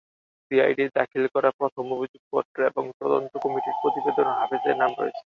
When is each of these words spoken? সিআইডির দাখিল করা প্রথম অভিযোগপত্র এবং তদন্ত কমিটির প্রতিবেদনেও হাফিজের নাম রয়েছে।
সিআইডির 0.45 0.89
দাখিল 0.95 1.23
করা 1.35 1.49
প্রথম 1.59 1.85
অভিযোগপত্র 1.95 2.57
এবং 2.69 2.83
তদন্ত 2.99 3.33
কমিটির 3.43 3.79
প্রতিবেদনেও 3.81 4.37
হাফিজের 4.39 4.75
নাম 4.81 4.91
রয়েছে। 4.99 5.23